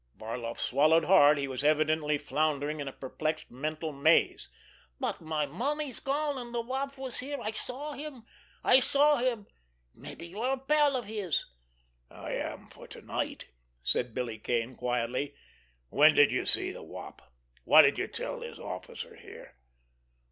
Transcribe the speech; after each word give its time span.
Barloff 0.17 0.57
swallowed 0.59 1.03
hard; 1.05 1.37
he 1.37 1.47
was 1.47 1.63
evidently 1.63 2.17
floundering 2.17 2.79
in 2.79 2.87
a 2.87 2.91
perplexed 2.91 3.51
mental 3.51 3.91
maze. 3.93 4.49
"But 4.99 5.21
my 5.21 5.45
money's 5.45 5.99
gone, 5.99 6.39
and 6.39 6.55
the 6.55 6.61
Wop 6.61 6.97
was 6.97 7.19
here. 7.19 7.37
I 7.39 7.51
saw 7.51 7.91
him. 7.93 8.23
I 8.63 8.79
saw 8.79 9.17
him. 9.17 9.45
Maybe 9.93 10.25
you're 10.25 10.53
a 10.53 10.57
pal 10.57 10.95
of 10.95 11.05
his." 11.05 11.45
"I 12.09 12.31
am 12.31 12.67
for 12.71 12.87
to 12.87 13.03
night," 13.03 13.49
said 13.83 14.15
Billy 14.15 14.39
Kane 14.39 14.75
quietly. 14.75 15.35
"When 15.89 16.15
did 16.15 16.31
you 16.31 16.47
see 16.47 16.71
the 16.71 16.81
Wop? 16.81 17.21
What 17.63 17.83
did 17.83 17.99
you 17.99 18.07
tell 18.07 18.39
this 18.39 18.57
officer 18.57 19.13
here?" 19.13 19.55